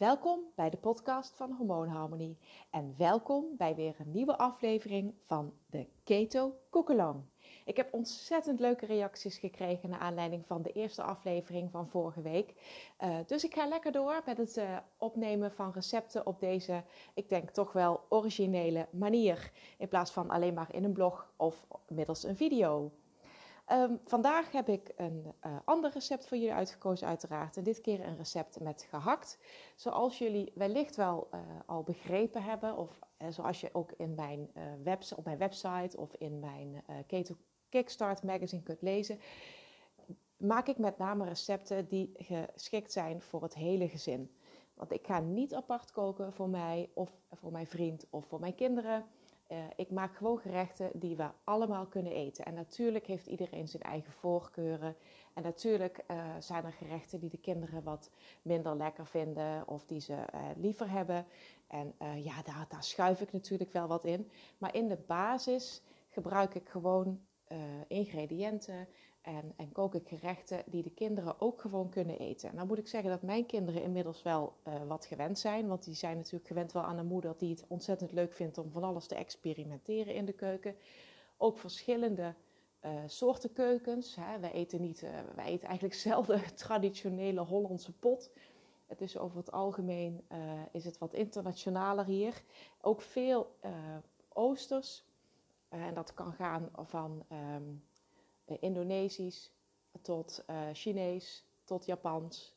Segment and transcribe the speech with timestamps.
[0.00, 2.38] Welkom bij de podcast van Hormoonharmonie
[2.70, 7.22] en welkom bij weer een nieuwe aflevering van de Keto Koekelang.
[7.64, 12.54] Ik heb ontzettend leuke reacties gekregen naar aanleiding van de eerste aflevering van vorige week.
[13.00, 16.82] Uh, dus ik ga lekker door met het uh, opnemen van recepten op deze,
[17.14, 19.52] ik denk toch wel originele manier.
[19.78, 22.90] In plaats van alleen maar in een blog of middels een video.
[23.72, 27.56] Um, vandaag heb ik een uh, ander recept voor jullie uitgekozen, uiteraard.
[27.56, 29.38] En dit keer een recept met gehakt.
[29.76, 34.50] Zoals jullie wellicht wel uh, al begrepen hebben, of uh, zoals je ook in mijn,
[34.82, 37.36] webs op mijn website of in mijn Keto
[37.68, 39.20] Kickstart magazine kunt lezen,
[40.36, 44.36] maak ik met name recepten die geschikt zijn voor het hele gezin.
[44.74, 48.54] Want ik ga niet apart koken voor mij of voor mijn vriend of voor mijn
[48.54, 49.04] kinderen.
[49.52, 52.44] Uh, ik maak gewoon gerechten die we allemaal kunnen eten.
[52.44, 54.96] En natuurlijk heeft iedereen zijn eigen voorkeuren.
[55.34, 58.10] En natuurlijk uh, zijn er gerechten die de kinderen wat
[58.42, 61.26] minder lekker vinden of die ze uh, liever hebben.
[61.66, 64.30] En ja, daar, daar, schuif ik natuurlijk wel wat in.
[64.58, 67.20] Maar in de basis gebruik ik gewoon
[67.88, 68.88] ingrediënten
[69.36, 72.50] en, en, kook ik gerechten die de kinderen ook gewoon kunnen eten.
[72.50, 75.66] En dan moet ik zeggen dat mijn kinderen inmiddels wel uh, wat gewend zijn.
[75.66, 78.70] Want die zijn natuurlijk gewend wel aan een moeder die het ontzettend leuk vindt om
[78.70, 80.74] van alles te experimenteren in de keuken.
[81.36, 82.34] Ook verschillende
[82.84, 84.16] uh, soorten keukens.
[84.20, 84.40] Hè.
[84.40, 88.30] Wij, eten niet, uh, wij eten eigenlijk zelden traditionele Hollandse pot.
[88.86, 90.24] Het is over het algemeen
[90.72, 92.42] is het wat internationaler hier.
[92.80, 93.54] Ook veel
[94.28, 95.04] oosters.
[95.68, 97.24] en dat kan gaan van...
[97.56, 97.82] Um,
[98.60, 99.50] Indonesisch
[100.02, 102.56] tot uh, Chinees tot Japans,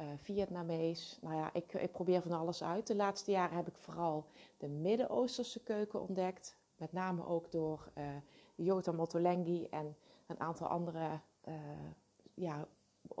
[0.00, 1.18] uh, Vietnamees.
[1.20, 2.86] Nou ja, ik, ik, probeer van alles uit.
[2.86, 4.26] De laatste jaren heb ik vooral
[4.56, 6.56] de Midden-Oosterse keuken ontdekt.
[6.76, 7.92] Met name ook door
[8.54, 11.20] Jota Motolenghi en een aantal andere
[12.34, 12.68] ja,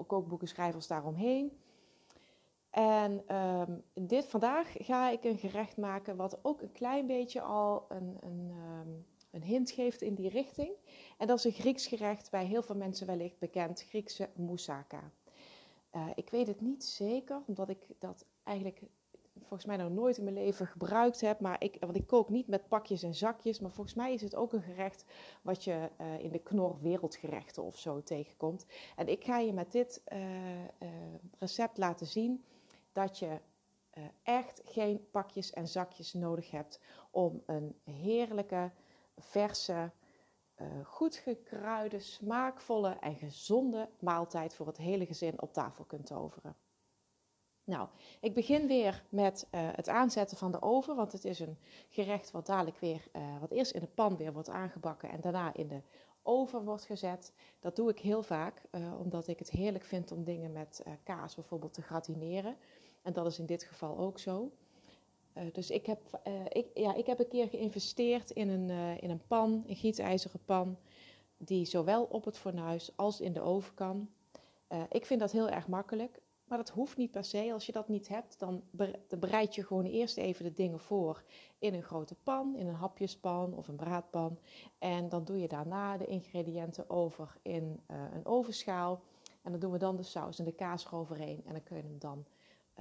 [0.06, 1.60] kookboekenschrijvers daaromheen.
[2.70, 7.84] En um, dit, vandaag ga ik een gerecht maken wat ook een klein beetje al
[7.88, 10.70] een, een um, een hint geeft in die richting.
[11.22, 15.10] En dat is een Grieks gerecht, bij heel veel mensen wellicht bekend, Griekse moussaka.
[15.92, 18.82] Uh, ik weet het niet zeker, omdat ik dat eigenlijk
[19.38, 21.40] volgens mij nog nooit in mijn leven gebruikt heb.
[21.40, 23.60] Maar ik, want ik kook niet met pakjes en zakjes.
[23.60, 25.04] Maar volgens mij is het ook een gerecht
[25.42, 28.66] wat je uh, in de knor wereldgerechten of zo tegenkomt.
[28.96, 30.18] En ik ga je met dit uh,
[31.38, 32.44] recept laten zien
[32.92, 33.40] dat je
[34.22, 36.80] echt geen pakjes en zakjes nodig hebt
[37.10, 38.70] om een heerlijke
[39.16, 39.90] verse,
[40.84, 46.56] goed gekruide, smaakvolle en gezonde maaltijd voor het hele gezin op tafel kunt toveren.
[47.64, 47.88] Nou,
[48.20, 51.58] ik begin weer met uh, het aanzetten van de oven, want het is een
[51.88, 55.54] gerecht wat dadelijk weer, uh, wat eerst in de pan weer wordt aangebakken en daarna
[55.54, 55.82] in de
[56.22, 57.32] oven wordt gezet.
[57.60, 58.62] Dat doe ik heel vaak,
[58.98, 62.56] omdat ik het heerlijk vind om dingen met kaas bijvoorbeeld te gratineren.
[63.02, 64.52] En dat is in dit geval ook zo.
[65.34, 69.02] Uh, dus ik heb, uh, ik, ja, ik heb een keer geïnvesteerd in een, uh,
[69.02, 70.78] in een pan, een gietijzeren pan,
[71.36, 74.10] die zowel op het fornuis als in de oven kan.
[74.90, 77.52] ik vind dat heel erg makkelijk, maar dat hoeft niet per se.
[77.52, 78.62] Als je dat niet hebt, dan,
[79.18, 81.24] bereid je gewoon eerst even de dingen voor
[81.58, 84.38] in een grote pan, in een hapjespan of een braadpan.
[84.78, 89.02] En dan doe je daarna de ingrediënten over in een ovenschaal.
[89.42, 91.82] En dan doen we dan de saus en de kaas eroverheen en dan kun je
[91.82, 92.24] hem dan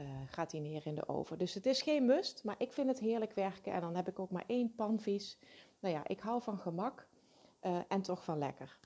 [0.02, 1.38] uh, gaat hij neer in de oven.
[1.38, 3.74] Dus het is geen must, maar ik vind het heerlijk werken.
[3.74, 5.38] En dan heb ik ook maar één panvies.
[5.80, 7.08] Nou ja, ik hou van gemak
[7.62, 8.78] uh, en toch van lekker.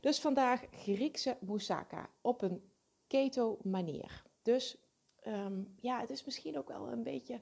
[0.00, 2.70] Dus vandaag Griekse moussaka op een
[3.06, 4.22] keto manier.
[4.42, 4.78] Dus
[5.26, 7.40] um, ja, het is misschien ook wel een beetje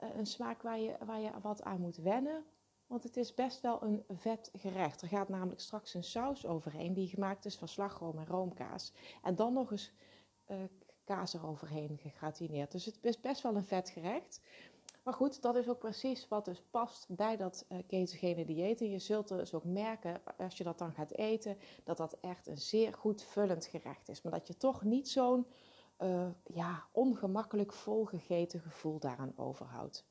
[0.00, 2.44] uh, een smaak waar je, waar je wat aan moet wennen.
[2.86, 5.02] Want het is best wel een vet gerecht.
[5.02, 8.92] Er gaat namelijk straks een saus overheen die gemaakt is van slagroom en roomkaas.
[9.22, 9.92] En dan nog eens
[11.06, 12.72] kaas eroverheen gegratineerd.
[12.72, 14.40] Dus het is best wel een vet gerecht.
[15.02, 18.80] Maar goed, dat is ook precies wat dus past bij dat uh, ketogene dieet.
[18.80, 22.46] En je zult dus ook merken, als je dat dan gaat eten, dat dat echt
[22.46, 24.22] een zeer goed vullend gerecht is.
[24.22, 25.46] Maar dat je toch niet zo'n
[26.02, 30.04] uh, ja, ongemakkelijk volgegeten gevoel daaraan overhoudt.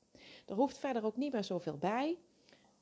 [0.46, 2.18] Er hoeft verder ook niet meer zoveel bij,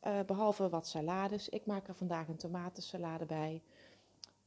[0.03, 1.49] uh, behalve wat salades.
[1.49, 3.61] Ik maak er vandaag een tomatensalade bij.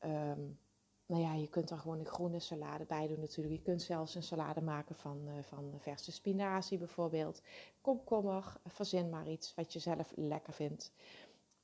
[0.04, 0.58] Um,
[1.06, 3.56] nou ja, je kunt er gewoon een groene salade bij doen natuurlijk.
[3.56, 7.42] Je kunt zelfs een salade maken van, uh, van verse spinazie bijvoorbeeld.
[7.80, 10.92] Komkommer, verzin maar iets wat je zelf lekker vindt.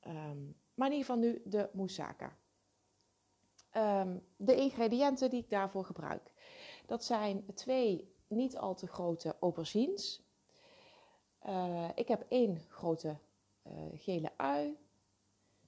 [0.07, 2.37] Um, maar in ieder geval nu de moussaka.
[3.75, 6.31] Um, de ingrediënten die ik daarvoor gebruik.
[6.85, 10.21] Dat zijn twee niet al te grote aubergines.
[11.45, 13.17] Uh, ik heb één grote
[13.67, 14.77] uh, gele ui.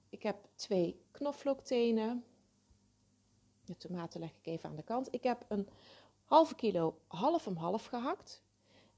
[0.08, 2.24] Ik heb twee knoflooktenen
[3.66, 5.08] de tomaten leg ik even aan de kant.
[5.10, 5.68] Ik heb een
[6.24, 8.42] halve kilo half om half gehakt.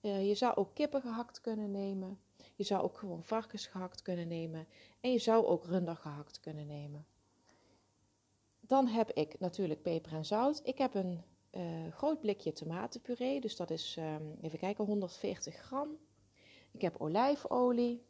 [0.01, 2.19] je zou ook kippen gehakt kunnen nemen.
[2.55, 4.67] Je zou ook gewoon varkens gehakt kunnen nemen.
[5.01, 7.07] En je zou ook runder gehakt kunnen nemen.
[8.61, 10.61] Dan heb ik natuurlijk peper en zout.
[10.65, 13.41] Ik heb een uh, groot blikje tomatenpuree.
[13.41, 15.89] Dus dat is, um, even kijken, 140 gram.
[16.71, 18.07] Ik heb olijfolie.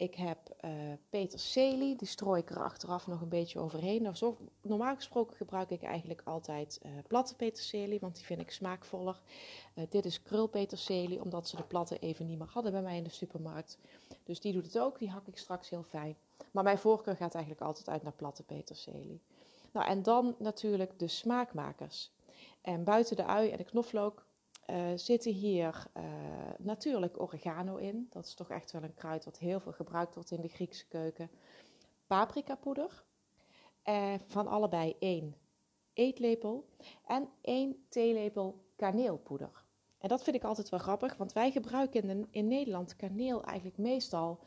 [0.00, 0.70] Ik heb uh,
[1.10, 4.16] peterselie, die strooi ik er achteraf nog een beetje overheen.
[4.16, 9.20] Zo, normaal gesproken gebruik ik eigenlijk altijd uh, platte peterselie, want die vind ik smaakvoller.
[9.74, 13.02] Uh, dit is krulpeterselie, omdat ze de platte even niet meer hadden bij mij in
[13.02, 13.78] de supermarkt.
[14.24, 16.16] Dus die doet het ook, die hak ik straks heel fijn.
[16.50, 19.20] Maar mijn voorkeur gaat eigenlijk altijd uit naar platte peterselie.
[19.72, 22.10] Nou, en dan natuurlijk de smaakmakers.
[22.60, 24.26] En buiten de ui en de knoflook
[24.70, 26.02] uh, zitten hier uh,
[26.58, 28.08] natuurlijk oregano in.
[28.10, 30.88] Dat is toch echt wel een kruid wat heel veel gebruikt wordt in de Griekse
[30.88, 31.30] keuken.
[32.06, 33.04] Paprikapoeder.
[33.84, 35.36] Uh, van allebei één
[35.92, 36.68] eetlepel.
[37.06, 39.64] En één theelepel kaneelpoeder.
[39.98, 43.78] En dat vind ik altijd wel grappig, want wij gebruiken in, in Nederland kaneel eigenlijk
[43.78, 44.38] meestal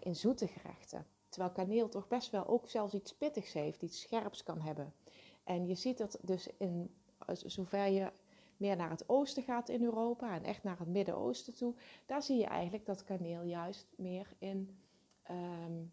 [0.00, 1.06] in zoete gerechten.
[1.28, 4.94] Terwijl kaneel toch best wel ook zelfs iets pittigs heeft, iets scherps kan hebben.
[5.44, 6.94] En je ziet dat dus in
[7.26, 8.12] zover je
[8.56, 11.74] meer naar het oosten gaat in Europa en echt naar het Midden-Oosten toe,
[12.06, 14.78] daar zie je eigenlijk dat kaneel juist meer in
[15.30, 15.92] um,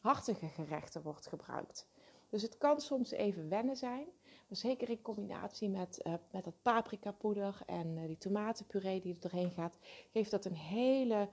[0.00, 1.88] hartige gerechten wordt gebruikt.
[2.28, 4.06] Dus het kan soms even wennen zijn,
[4.48, 9.20] maar zeker in combinatie met, uh, met dat paprikapoeder en uh, die tomatenpuree die er
[9.20, 9.78] doorheen gaat,
[10.12, 11.28] geeft dat een hele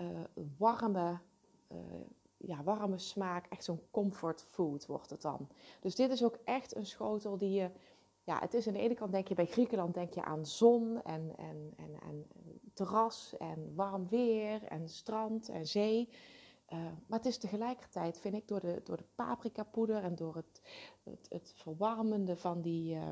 [0.00, 0.06] uh,
[0.58, 1.18] warme,
[2.36, 3.46] ja, warme smaak.
[3.46, 5.48] Echt zo'n comfort food wordt het dan.
[5.80, 7.70] Dus dit is ook echt een schotel die je
[8.24, 11.02] ja, het is aan de ene kant denk je bij Griekenland denk je aan zon
[11.02, 12.26] en, en, en, en
[12.74, 16.08] terras en warm weer en strand en zee.
[16.68, 20.62] Uh, maar het is tegelijkertijd, vind ik, door de, door de paprikapoeder en door het,
[21.02, 23.08] het, het verwarmende van die, uh,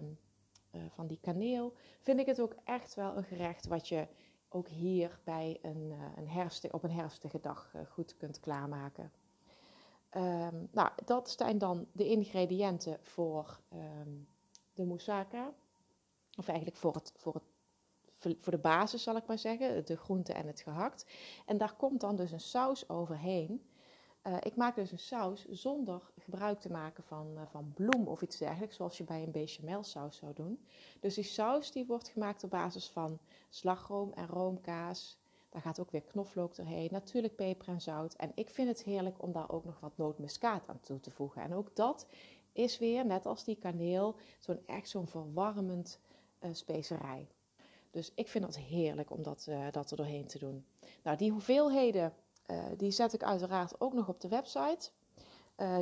[0.88, 4.06] van die kaneel, vind ik het ook echt wel een gerecht wat je
[4.48, 9.12] ook hier bij een, een herfst, op een herfstige dag goed kunt klaarmaken.
[10.16, 14.28] Um, nou, dat zijn dan de ingrediënten voor um,
[14.74, 15.52] de moussaka.
[16.36, 20.32] Of eigenlijk voor, het, voor, het, voor de basis zal ik maar zeggen, de groente
[20.32, 21.06] en het gehakt.
[21.46, 23.70] En daar komt dan dus een saus overheen.
[24.26, 28.22] Uh, ik maak dus een saus zonder gebruik te maken van, uh, van bloem of
[28.22, 30.66] iets dergelijks, zoals je bij een bechamelsaus zou doen.
[31.00, 33.18] Dus die saus die wordt gemaakt op basis van
[33.48, 35.18] slagroom en roomkaas.
[35.48, 38.14] Daar gaat ook weer knoflook doorheen, natuurlijk peper en zout.
[38.14, 41.42] En ik vind het heerlijk om daar ook nog wat nootmuskaat aan toe te voegen.
[41.42, 42.06] En ook dat
[42.52, 46.00] is weer, net als die kaneel, zo'n echt zo'n verwarmend
[46.40, 47.28] uh, specerij.
[47.90, 50.66] Dus ik vind het heerlijk om dat, uh, dat er doorheen te doen.
[51.02, 52.14] Nou, die hoeveelheden,
[52.46, 54.90] uh, die zet ik uiteraard ook nog op de website.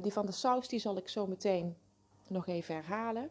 [0.02, 1.76] die van de saus, die zal ik zo meteen
[2.28, 3.30] nog even herhalen.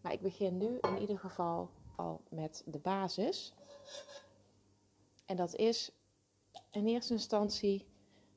[0.00, 3.52] Maar ik begin nu in ieder geval al met de basis.
[5.26, 5.92] En dat is
[6.70, 7.86] in eerste instantie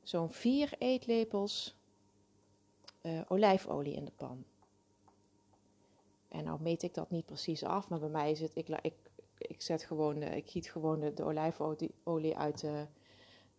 [0.04, 1.75] zo'n 4 eetlepels
[3.06, 4.46] uh, olijfolie in de pan.
[6.28, 8.96] En nou meet ik dat niet precies af, maar bij mij is het, ik, ik,
[9.38, 12.88] ik, zet gewoon, ik giet gewoon de, de olijfolie uit de,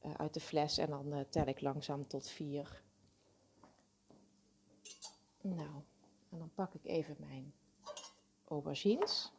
[0.05, 2.83] uh, uit de fles en dan tel ik langzaam tot vier.
[5.41, 5.83] Nou,
[6.31, 7.55] en dan pak ik even mijn
[8.45, 9.33] aubergines.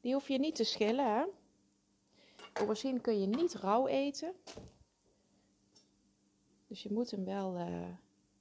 [0.00, 1.24] Die hoef je niet te schillen, hè?
[2.52, 4.34] Aubergine kun je niet rauw eten.
[6.66, 7.56] Dus je moet hem wel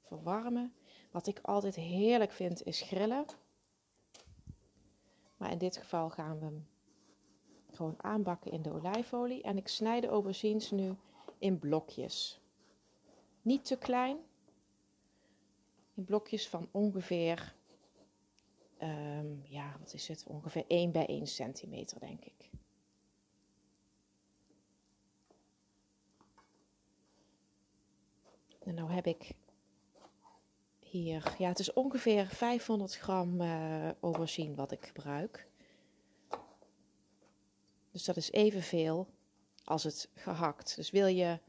[0.07, 0.73] verwarmen.
[1.11, 3.25] Wat ik altijd heerlijk vind is grillen.
[5.37, 6.67] Maar in dit geval gaan we hem
[7.71, 9.41] gewoon aanbakken in de olijfolie.
[9.41, 10.95] En ik snij de aubergines nu
[11.37, 12.39] in blokjes.
[13.41, 14.17] Niet te klein.
[15.93, 17.55] In blokjes van ongeveer,
[18.81, 20.25] um, ja, wat is het?
[20.27, 22.49] Ongeveer 1 bij 1 centimeter, denk ik.
[28.63, 29.35] En nou heb ik
[30.89, 35.47] hier, ja, het is ongeveer 500 gram uh, wat ik gebruik.
[37.91, 39.07] Dus dat is evenveel
[39.63, 40.75] als het gehakt.
[40.75, 41.39] Dus wil je,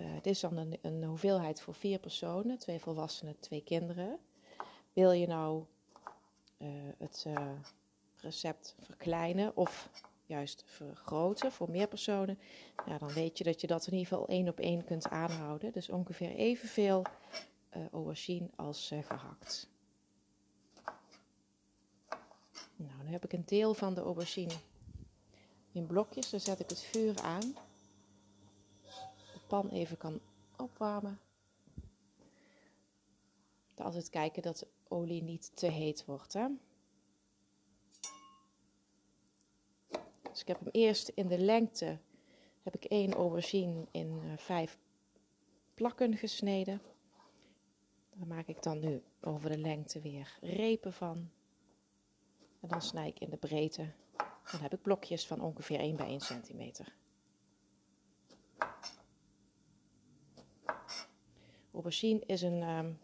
[0.00, 4.18] uh, dit is dan een, hoeveelheid voor vier personen, twee volwassenen, twee kinderen.
[4.92, 5.64] Wil je nou
[6.58, 6.68] uh,
[6.98, 7.26] het
[8.16, 9.90] recept verkleinen of
[10.30, 12.38] juist vergroten voor meer personen,
[12.86, 15.72] ja, dan weet je dat je dat in ieder geval één op één kunt aanhouden.
[15.72, 17.02] Dus ongeveer evenveel
[17.90, 19.68] aubergine als uh, gehakt.
[22.76, 24.54] Nou, dan heb ik een deel van de aubergine
[25.72, 26.30] in blokjes.
[26.30, 27.54] Dan zet ik het vuur aan.
[29.32, 30.20] De pan even kan
[30.56, 31.20] opwarmen.
[33.76, 36.32] Altijd kijken dat de olie niet te heet wordt.
[36.32, 36.46] Hè?
[40.30, 41.98] Dus ik heb hem eerst in de lengte,
[42.62, 44.78] heb ik één aubergine in uh, vijf
[45.74, 46.80] plakken gesneden.
[48.20, 51.30] Daar maak ik dan nu over de lengte weer repen van.
[52.60, 53.92] En dan snij ik in de breedte.
[54.52, 56.94] Dan heb ik blokjes van ongeveer 1 bij 1 centimeter.
[61.72, 62.98] Aubergine is een, um,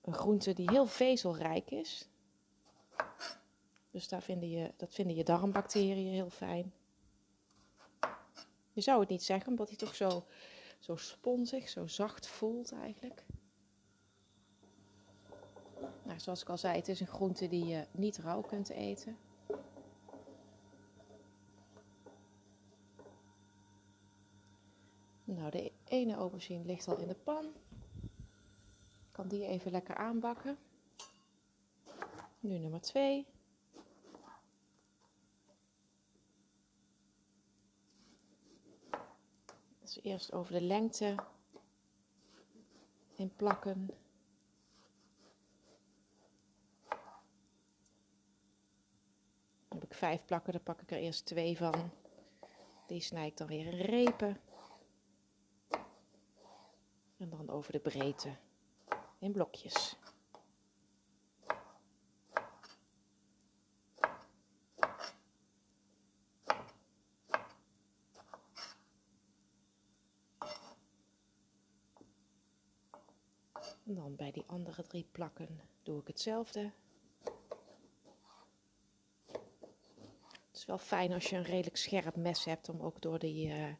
[0.00, 2.08] een groente die heel vezelrijk is.
[3.90, 6.72] Dus daar vinden je, dat vinden je darmbacteriën heel fijn.
[8.72, 10.24] Je zou het niet zeggen, omdat hij toch zo,
[10.78, 13.24] zo sponsig, zo zacht voelt eigenlijk.
[16.10, 19.18] Nou, zoals ik al zei, het is een groente die je niet rauw kunt eten.
[25.24, 27.44] Nou, de ene aubergine ligt al in de pan.
[29.06, 30.58] Ik kan die even lekker aanbakken.
[32.40, 33.26] Nu nummer 2.
[39.80, 41.14] Dus eerst over de lengte
[43.14, 43.90] in plakken.
[49.70, 51.90] Dan heb ik vijf plakken, daar pak ik er eerst twee van.
[52.86, 54.40] Die snij ik dan weer in repen.
[57.16, 58.36] En dan over de breedte
[59.18, 59.96] in blokjes.
[73.86, 76.72] En dan bij die andere drie plakken doe ik hetzelfde.
[80.50, 83.48] Het is wel fijn als je een redelijk scherp mes hebt om ook door die,
[83.48, 83.74] uh,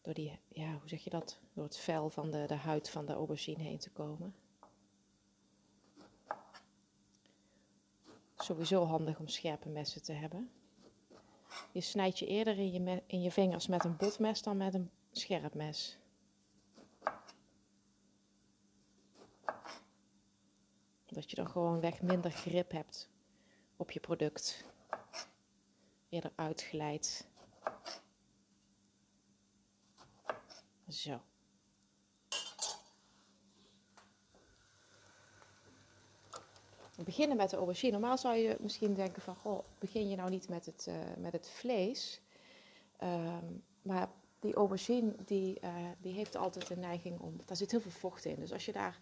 [0.00, 1.40] door die ja, hoe zeg je dat?
[1.52, 4.34] Door het vel van de, de huid van de aubergine heen te komen.
[8.36, 10.50] Sowieso handig om scherpe messen te hebben.
[11.72, 14.90] Je snijdt je eerder in je, in je vingers met een botmes dan met een
[15.12, 15.98] scherp mes.
[21.06, 23.08] Dat je dan gewoon weg minder grip hebt
[23.76, 24.69] op je product.
[26.10, 27.26] Eerder uitglijdt.
[30.88, 31.20] Zo.
[36.96, 37.92] We beginnen met de aubergine.
[37.92, 41.32] Normaal zou je misschien denken van, goh, begin je nou niet met het, uh, met
[41.32, 42.20] het vlees.
[43.02, 47.80] Um, maar die aubergine, die, uh, die heeft altijd de neiging om, daar zit heel
[47.80, 48.36] veel vocht in.
[48.40, 48.98] Dus als je daar,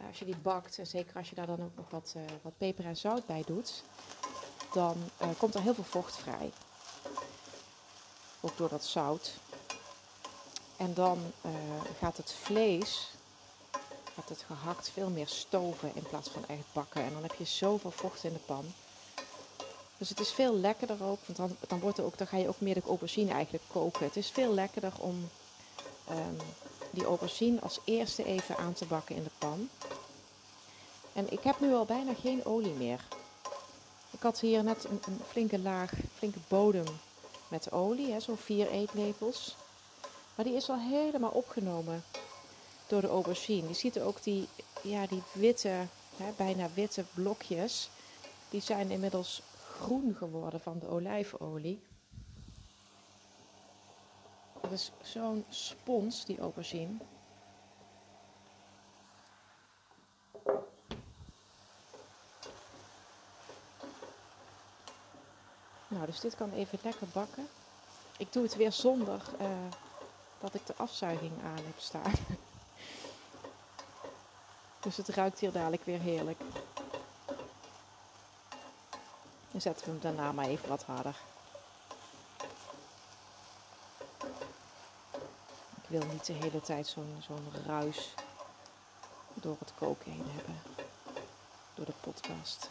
[0.00, 2.56] uh, als je die bakt, en zeker als je daar dan ook nog wat, wat
[2.58, 3.84] peper en zout bij doet,
[4.72, 6.52] dan komt er heel veel vocht vrij.
[8.40, 9.32] Ook door dat zout.
[10.76, 11.52] En dan uh,
[11.98, 13.10] gaat het vlees,
[14.14, 17.02] gaat het gehakt veel meer stoven in plaats van echt bakken.
[17.02, 18.74] En dan heb je zoveel vocht in de pan.
[19.98, 22.48] Dus het is veel lekkerder ook, want dan, dan, wordt er ook, dan ga je
[22.48, 24.06] ook meer de aubergine eigenlijk koken.
[24.06, 25.28] Het is veel lekkerder om
[26.10, 26.36] um,
[26.90, 29.68] die aubergine als eerste even aan te bakken in de pan.
[31.12, 33.00] En ik heb nu al bijna geen olie meer.
[34.22, 36.84] Ik had hier net een, flinke laag, flinke bodem
[37.48, 39.56] met olie, zo'n vier eetlepels.
[40.34, 42.02] Maar die is al helemaal opgenomen
[42.86, 43.68] door de aubergine.
[43.68, 44.48] Je ziet ook die,
[44.82, 45.86] ja, die witte,
[46.16, 47.90] hè, bijna witte blokjes.
[48.50, 49.42] Die zijn inmiddels
[49.78, 51.80] groen geworden van de olijfolie.
[54.60, 56.94] Dat is zo'n spons, die aubergine.
[66.02, 67.48] Nou, dus dit kan even lekker bakken.
[68.16, 69.48] Ik doe het weer zonder uh,
[70.40, 72.12] dat ik de afzuiging aan heb staan.
[74.80, 76.40] Dus het ruikt hier dadelijk weer heerlijk.
[79.50, 81.16] Dan zetten we hem daarna maar even wat harder.
[85.82, 88.14] Ik wil niet de hele tijd zo'n zo'n ruis
[89.34, 90.62] door het koken heen hebben.
[91.74, 92.70] Door de podcast.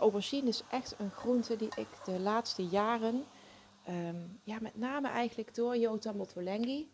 [0.00, 3.24] Aubergine is echt een groente die ik de laatste jaren,
[3.88, 6.88] um, ja, met name eigenlijk door Jota Motolengi,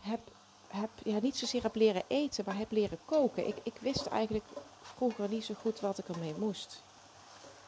[0.00, 0.20] heb,
[0.68, 3.46] heb ja, niet zozeer heb leren eten, maar heb leren koken.
[3.46, 4.44] Ik, ik wist eigenlijk
[4.82, 6.82] vroeger niet zo goed wat ik ermee moest.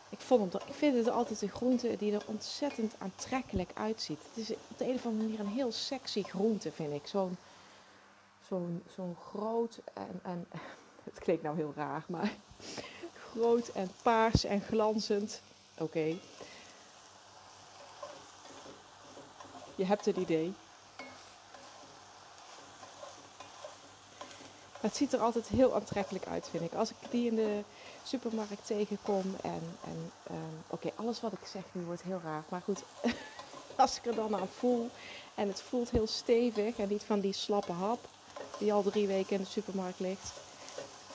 [0.08, 4.18] Ik, vond het, ik vind het altijd een groente die er ontzettend aantrekkelijk uitziet.
[4.28, 7.06] Het is op de een of andere manier een heel sexy groente, vind ik.
[7.06, 7.36] Zo'n
[8.48, 10.46] zo'n zo'n groot en, en
[11.10, 12.36] het klinkt nou heel raar, maar
[13.36, 15.40] groot en paars en glanzend.
[15.78, 16.16] Oké.
[19.74, 20.54] Je hebt het idee.
[24.80, 26.74] Het ziet er altijd heel aantrekkelijk uit, vind ik.
[26.74, 27.62] Als ik die in de
[28.04, 32.42] supermarkt tegenkom en, en ehm, oké, alles wat ik zeg nu wordt heel raar.
[32.48, 32.82] Maar goed,
[33.76, 34.90] als ik er dan aan voel
[35.34, 38.08] en het voelt heel stevig en niet van die slappe hap
[38.58, 40.32] die al drie weken in de supermarkt ligt,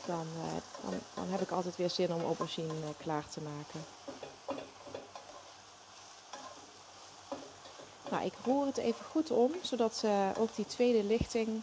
[0.05, 0.43] dan, uh,
[0.81, 3.85] dan, dan heb ik altijd weer zin om aubergine uh, klaar te maken.
[8.09, 11.61] Nou, ik roer het even goed om, zodat uh, ook die tweede lichting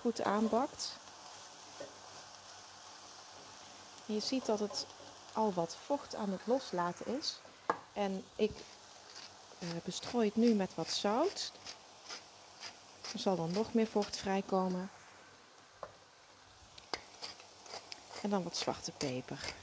[0.00, 0.96] goed aanbakt.
[4.06, 4.86] Je ziet dat het
[5.32, 7.38] al wat vocht aan het loslaten is.
[7.92, 8.52] En ik
[9.58, 11.52] uh, bestrooi het nu met wat zout.
[13.12, 14.90] Er zal dan nog meer vocht vrijkomen.
[18.24, 19.54] En dan wat zwarte peper.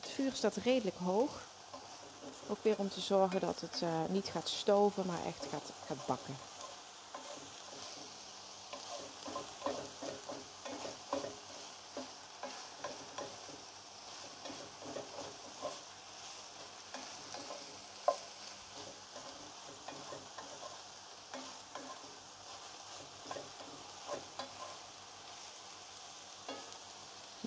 [0.00, 1.42] Het vuur staat redelijk hoog.
[2.48, 6.06] Ook weer om te zorgen dat het uh, niet gaat stoven, maar echt gaat, gaat
[6.06, 6.36] bakken.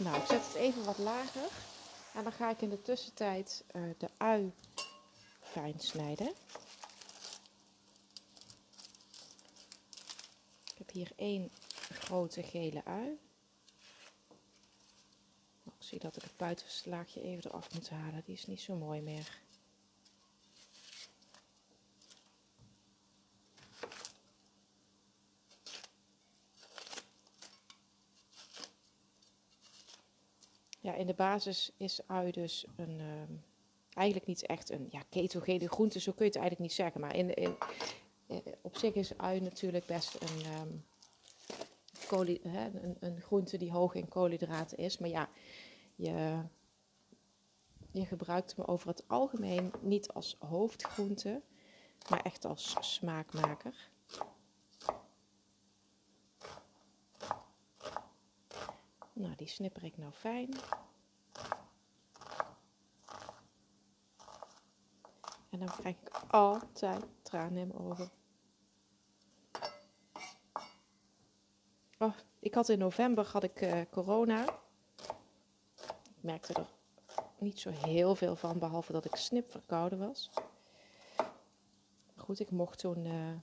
[0.07, 1.49] Nou, ik zet het even wat lager.
[2.13, 4.53] En dan ga ik in de tussentijd uh, de ui
[5.41, 6.33] fijn snijden.
[10.63, 11.51] Ik heb hier één
[11.91, 13.19] grote gele ui.
[15.63, 18.23] Ik zie dat ik het buitenste laagje even eraf moet halen.
[18.25, 19.39] Die is niet zo mooi meer.
[30.97, 33.43] In de basis is ui dus een, um,
[33.93, 37.01] eigenlijk niet echt een ja, ketogene groente, zo kun je het eigenlijk niet zeggen.
[37.01, 37.55] Maar in, in,
[38.27, 40.83] in op zich is ui natuurlijk best een,
[42.43, 44.97] hè, een, een, groente die hoog in koolhydraten is.
[44.97, 45.29] Maar ja,
[45.95, 46.41] je,
[47.91, 51.41] je gebruikt hem over het algemeen niet als hoofdgroente,
[52.09, 53.89] maar echt als smaakmaker.
[59.13, 60.49] Nou, die snipper ik nou fijn.
[65.59, 68.09] En dan krijg ik altijd tranen in mijn ogen.
[71.97, 74.43] Oh, ik had in november had ik uh, corona.
[76.03, 76.67] Ik merkte er
[77.37, 80.29] niet zo heel veel van, behalve dat ik snip verkouden was.
[82.15, 83.05] Goed, ik mocht toen.
[83.05, 83.33] Uh...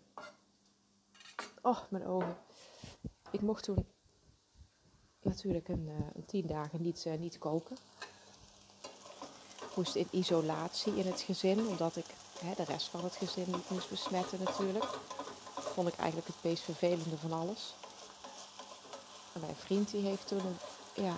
[1.63, 2.37] Oh, mijn ogen.
[3.31, 3.87] Ik mocht toen
[5.23, 7.77] natuurlijk een, uh, een tien dagen niet, niet koken.
[9.75, 12.07] Moest in isolatie in het gezin, omdat ik
[12.39, 14.99] hè, de rest van het gezin niet moest besmetten natuurlijk.
[15.55, 17.75] Vond ik eigenlijk het meest vervelende van alles.
[19.33, 20.59] En mijn vriend die heeft toen
[20.95, 21.15] ja,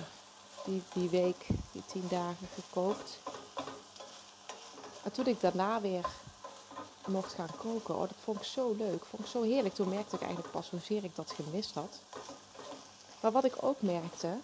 [0.65, 3.19] die, die week, die tien dagen gekookt.
[5.03, 6.07] En toen ik daarna weer
[7.07, 9.75] mocht gaan koken, oh, dat vond ik zo leuk, vond ik zo heerlijk.
[9.75, 12.01] Toen merkte ik eigenlijk pas hoezeer ik dat gemist had.
[13.21, 14.39] Maar wat ik ook merkte,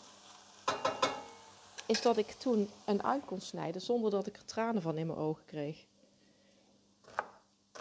[1.92, 5.06] is dat ik toen een ui kon snijden zonder dat ik er tranen van in
[5.06, 5.86] mijn ogen kreeg.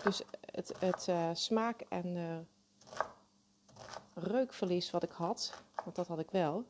[0.04, 0.22] Dus
[0.52, 2.38] het, het uh, smaak- en uh,
[4.14, 6.66] reukverlies wat ik had, want dat had ik wel,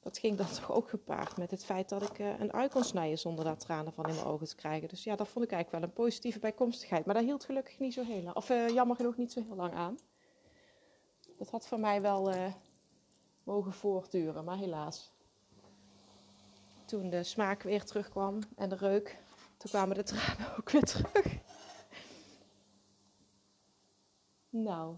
[0.00, 2.84] dat ging dan toch ook gepaard met het feit dat ik uh, een ui kon
[2.84, 4.88] snijden zonder daar tranen van in mijn ogen te krijgen.
[4.88, 7.04] Dus ja, dat vond ik eigenlijk wel een positieve bijkomstigheid.
[7.04, 9.74] Maar dat hield gelukkig niet zo heel lang, of jammer genoeg niet zo heel lang
[9.74, 9.98] aan.
[11.38, 12.32] Dat had voor mij wel
[13.42, 15.14] mogen voortduren, maar helaas.
[16.86, 19.18] Toen de smaak weer terugkwam en de reuk,
[19.56, 21.26] toen kwamen de tranen ook weer terug.
[24.48, 24.96] Nou.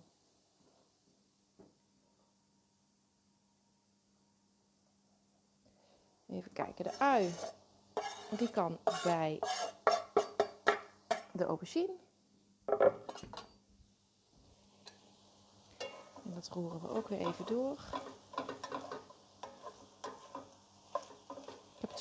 [6.26, 7.34] Even kijken, de ui.
[8.30, 9.38] Die kan bij
[11.32, 11.96] de aubergine.
[16.24, 17.78] En dat roeren we ook weer even door.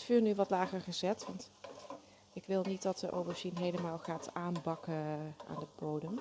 [0.07, 1.51] Vuur nu wat lager gezet, want
[2.33, 6.19] ik wil niet dat de aubergine helemaal gaat aanbakken aan de bodem.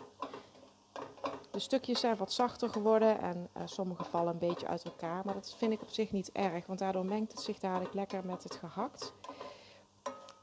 [1.50, 5.34] De stukjes zijn wat zachter geworden en uh, sommige vallen een beetje uit elkaar, maar
[5.34, 8.42] dat vind ik op zich niet erg, want daardoor mengt het zich dadelijk lekker met
[8.42, 9.12] het gehakt.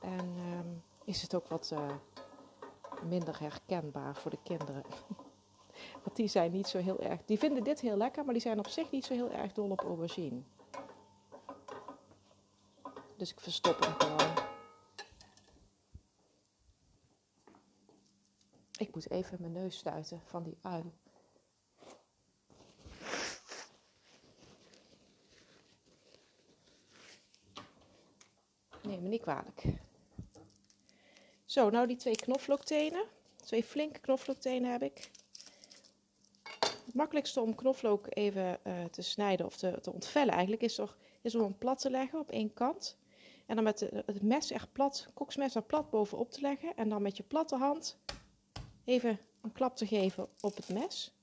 [0.01, 0.59] En uh,
[1.03, 1.89] is het ook wat uh,
[3.09, 4.83] minder herkenbaar voor de kinderen.
[6.03, 7.19] Want die zijn niet zo heel erg.
[7.25, 9.69] Die vinden dit heel lekker, maar die zijn op zich niet zo heel erg dol
[9.69, 10.41] op aubergine.
[13.17, 14.33] Dus ik verstop hem gewoon.
[18.77, 20.83] Ik moet even mijn neus stuiten van die ui.
[28.81, 29.63] Neem me niet kwalijk.
[31.45, 33.05] Zo, nou die twee knoflooktenen.
[33.35, 35.09] Twee flinke knoflooktenen heb ik.
[36.85, 40.97] Het makkelijkste om knoflook even uh, te snijden of te, te ontvellen eigenlijk is, toch,
[41.21, 42.97] is om hem plat te leggen op één kant.
[43.53, 46.75] En dan met het mes echt plat, koksmes er plat bovenop te leggen.
[46.75, 47.97] En dan met je platte hand
[48.83, 51.13] even een klap te geven op het mes.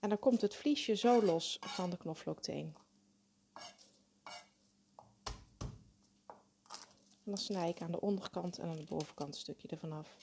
[0.00, 2.76] En dan komt het vliesje zo los van de knoflookteen.
[7.24, 10.16] En dan snij ik aan de onderkant en aan de bovenkant een stukje ervan af.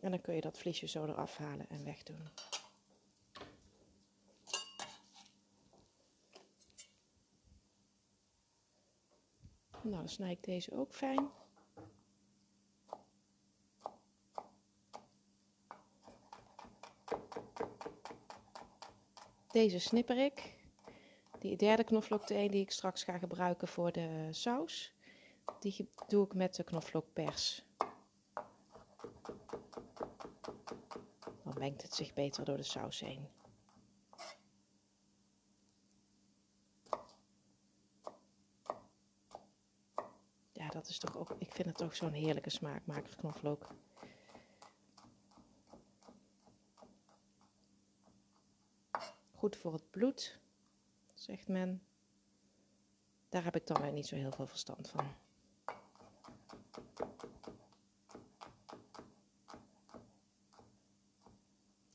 [0.00, 2.28] En dan kun je dat vliesje zo eraf halen en wegdoen.
[9.88, 11.30] Nou, dan snij ik deze ook fijn.
[19.50, 20.56] Deze snipper ik.
[21.38, 24.92] Die derde knoflookteen die ik straks ga gebruiken voor de saus.
[25.60, 27.64] Die doe ik met de knoflookpers.
[31.42, 33.28] Dan mengt het zich beter door de saus heen.
[40.58, 43.66] Ja, dat is toch ook, ik vind het toch zo'n heerlijke smaakmaker, knoflook.
[49.34, 50.38] Goed voor het bloed,
[51.14, 51.82] zegt men.
[53.28, 55.06] Daar heb ik dan weer niet zo heel veel verstand van.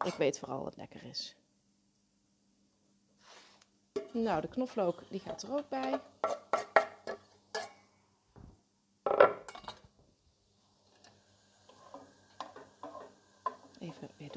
[0.06, 1.36] Ik weet vooral wat lekker is.
[4.12, 6.02] Nou, de knoflook die gaat er ook bij.
[13.84, 14.32] Even weer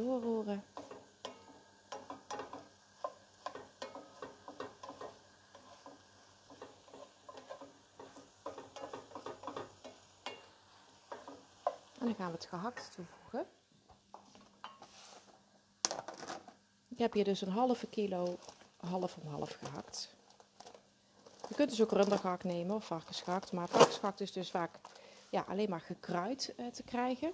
[11.98, 13.46] En dan gaan we het gehakt toevoegen.
[16.88, 18.38] Ik heb hier dus een halve kilo
[18.76, 20.14] half om half gehakt.
[21.48, 23.52] Je kunt dus ook rundergehakt nemen of varkensgehakt.
[23.52, 24.78] Maar varkensgehakt is dus vaak
[25.30, 27.32] ja, alleen maar gekruid uh, te krijgen.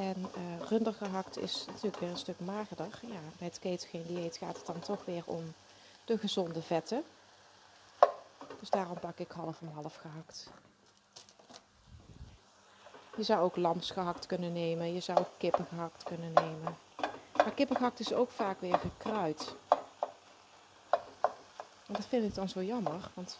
[0.00, 2.98] En uh, rundergehakt is natuurlijk weer een stuk magerder.
[3.00, 5.54] Ja, het ketogeen dieet gaat het dan toch weer om
[6.04, 7.04] de gezonde vetten.
[8.60, 10.50] Dus daarom pak ik half om half gehakt.
[13.16, 14.94] Je zou ook lamsgehakt kunnen nemen.
[14.94, 16.76] Je zou ook kippengehakt kunnen nemen.
[17.36, 19.54] Maar kippengehakt is ook vaak weer gekruid.
[21.86, 23.10] En dat vind ik dan zo jammer.
[23.14, 23.38] Want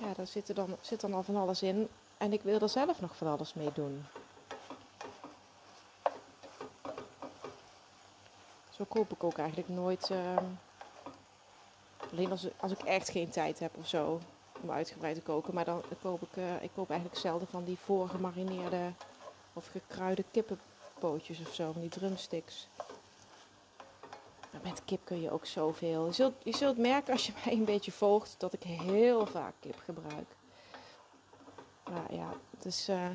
[0.00, 1.88] ja, daar zit, er dan, zit dan al van alles in.
[2.18, 4.04] En ik wil er zelf nog van alles mee doen.
[8.82, 10.10] Zo koop ik ook eigenlijk nooit.
[10.10, 10.36] Uh,
[12.12, 14.20] alleen als, als ik echt geen tijd heb of zo
[14.60, 15.54] om uitgebreid te koken.
[15.54, 18.92] Maar dan koop ik, uh, ik koop eigenlijk zelden van die voorgemarineerde
[19.52, 22.68] of gekruide kippenpootjes of zo, van die drumsticks.
[24.50, 26.06] Maar met kip kun je ook zoveel.
[26.06, 29.54] Je zult, je zult merken als je mij een beetje volgt dat ik heel vaak
[29.60, 30.28] kip gebruik.
[31.90, 33.10] Maar ja, dus, uh,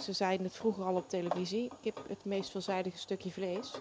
[0.00, 1.70] ze zeiden het vroeger al op televisie.
[1.80, 3.80] Kip het meest veelzijdige stukje vlees.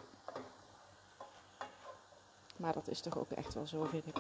[2.60, 4.15] Maar dat is toch ook echt wel zo, vind ik.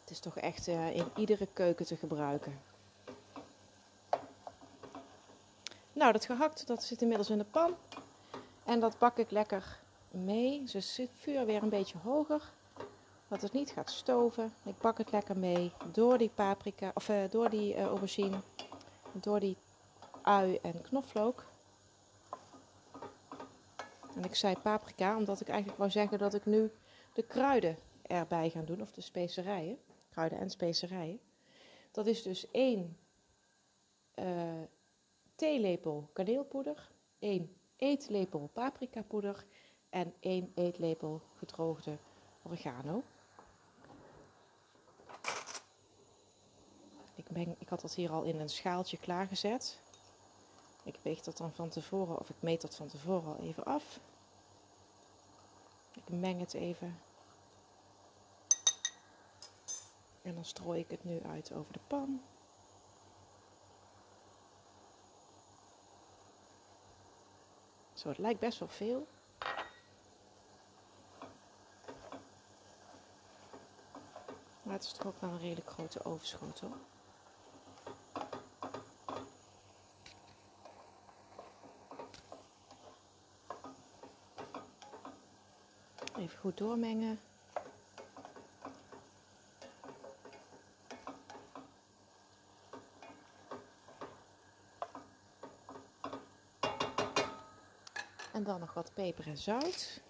[0.00, 2.60] Het is toch echt uh, in iedere keuken te gebruiken.
[5.92, 7.74] Nou, dat gehakt dat zit inmiddels in de pan.
[8.64, 9.78] En dat bak ik lekker
[10.10, 10.62] mee.
[10.72, 12.52] Dus het vuur weer een beetje hoger.
[13.28, 14.54] Dat het niet gaat stoven.
[14.62, 18.36] Ik bak het lekker mee door die paprika, of uh, door die uh, aubergine,
[19.12, 19.56] door die
[20.22, 21.44] ui en knoflook.
[24.16, 26.70] En ik zei paprika omdat ik eigenlijk wou zeggen dat ik nu
[27.14, 29.78] de kruiden erbij ga doen, of de specerijen
[30.10, 31.20] kruiden en specerijen.
[31.90, 32.96] Dat is dus 1
[34.14, 34.24] uh,
[35.34, 39.44] theelepel kaneelpoeder, 1 eetlepel paprikapoeder
[39.90, 41.96] en 1 eetlepel gedroogde
[42.42, 43.02] oregano.
[47.14, 49.82] Ik, ben, ik had dat hier al in een schaaltje klaargezet.
[50.84, 54.00] Ik weeg dat dan van tevoren, of ik meet dat van tevoren al even af.
[55.92, 57.00] Ik meng het even
[60.24, 62.22] En dan strooi ik het nu uit over de pan.
[67.94, 69.06] Zo, het lijkt best wel veel.
[74.62, 76.72] Maar het is toch ook wel een redelijk grote overschotel.
[86.16, 87.18] Even goed doormengen.
[98.32, 100.00] En dan nog wat peper en zout.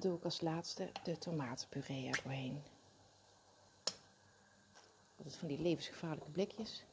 [0.00, 2.62] Doe ik als laatste de tomatenpuree er doorheen.
[5.16, 6.84] Altijd van die levensgevaarlijke blikjes.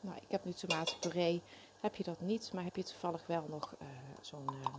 [0.00, 1.42] Nou, ik heb nu tomatenpuree.
[1.80, 3.88] Heb je dat niet, maar heb je toevallig wel nog uh,
[4.20, 4.74] zo'n uh,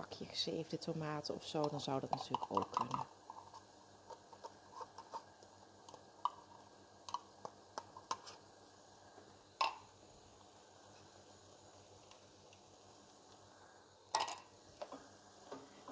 [0.00, 3.06] pakje gezeefde tomaten of zo, dan zou dat natuurlijk ook kunnen.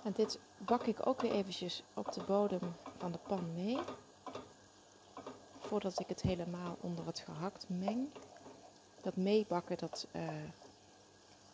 [0.02, 3.78] En dit bak ik ook weer eventjes op de bodem van de pan mee.
[5.58, 8.08] Voordat ik het helemaal onder het gehakt meng.
[9.00, 10.28] Dat meebakken, dat uh,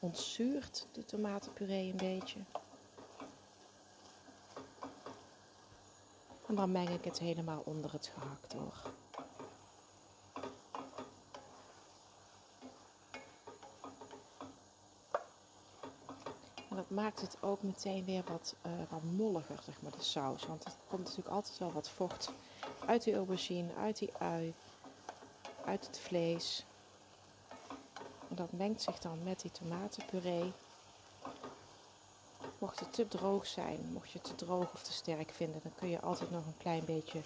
[0.01, 2.39] ontzuurt de tomatenpuree een beetje.
[6.47, 8.93] En dan meng ik het helemaal onder het gehakt door.
[16.71, 20.47] En dat maakt het ook meteen weer wat, uh, wat molliger, zeg maar, de saus.
[20.47, 22.33] Want er komt natuurlijk altijd wel wat vocht
[22.87, 24.55] uit die aubergine, uit die ui,
[25.65, 26.65] uit het vlees.
[28.31, 30.53] En dat mengt zich dan met die tomatenpuree.
[32.59, 35.75] Mocht het te droog zijn, mocht je het te droog of te sterk vinden, dan
[35.75, 37.21] kun je altijd nog een klein beetje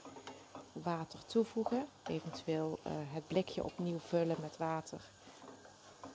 [0.72, 1.86] water toevoegen.
[2.06, 5.00] Eventueel uh, het blikje opnieuw vullen met water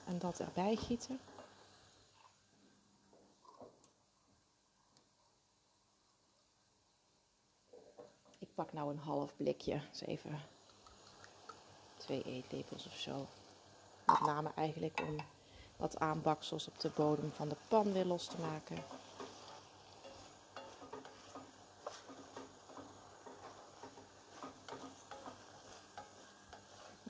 [0.05, 1.19] en dat erbij gieten.
[8.39, 10.39] Ik pak nou een half blikje, dus even
[11.97, 13.27] twee eetlepels of zo.
[14.11, 15.15] Met name eigenlijk om
[15.77, 18.77] wat aanbaksels op de bodem van de pan weer los te maken.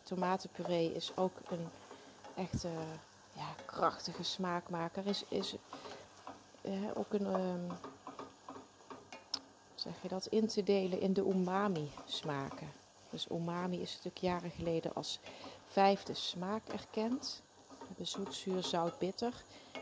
[0.09, 1.67] tomatenpuree is ook een
[2.35, 2.69] echte
[3.33, 5.07] ja, krachtige smaakmaker.
[5.07, 5.55] Is, is
[6.61, 7.67] ja, ook een, um,
[9.75, 12.71] zeg je dat, in te delen in de umami smaken.
[13.09, 15.19] Dus umami is natuurlijk jaren geleden als
[15.69, 17.41] vijfde smaak erkend.
[17.67, 19.33] We hebben zoet, zuur, zout, bitter.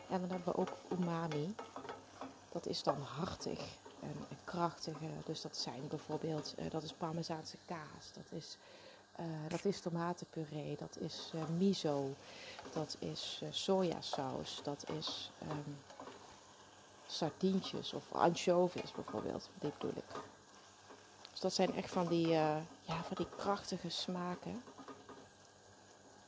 [0.10, 1.56] En dan hebben we ook umami.
[2.52, 3.60] Dat is dan hartig
[4.00, 5.06] en, krachtige.
[5.26, 8.12] Dus dat zijn bijvoorbeeld, uh, dat is parmezaanse kaas.
[8.14, 8.58] Dat is
[9.20, 12.14] uh, dat is tomatenpuree, dat is uh, miso,
[12.74, 15.78] dat is sojasaus, dat is um,
[17.08, 19.50] sardientjes of anchovies bijvoorbeeld.
[19.60, 20.22] Dit bedoel ik.
[21.32, 22.64] Dus dat zijn echt van die, ja,
[23.04, 24.64] van die krachtige smaken.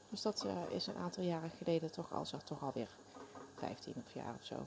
[0.10, 2.90] Dus dat is een aantal jaren geleden toch al, zeg, toch alweer
[3.56, 4.66] 15 of jaar of zo.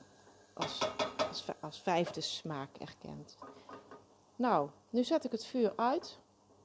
[0.52, 0.88] Als,
[1.28, 3.36] als, als vijfde smaak erkend.
[4.36, 6.18] Nou, nu zet ik het vuur uit.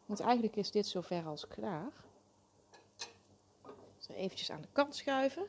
[0.06, 1.92] Want eigenlijk is dit zover als klaar.
[4.08, 5.48] Eventjes aan de kant schuiven.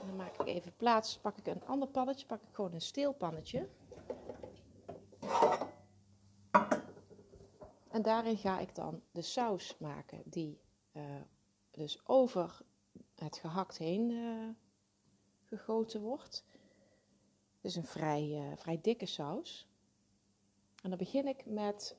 [0.00, 1.18] En dan maak ik even plaats.
[1.18, 2.26] Pak ik een ander pannetje.
[2.26, 3.68] Pak ik gewoon een steelpannetje.
[7.90, 10.22] En daarin ga ik dan de saus maken.
[10.24, 10.60] Die
[10.92, 11.02] uh,
[11.76, 12.62] dus over
[13.14, 14.48] het gehakt heen uh,
[15.44, 16.44] gegoten wordt.
[17.56, 19.66] Het is een vrij, uh, vrij dikke saus.
[20.82, 21.96] En dan begin ik met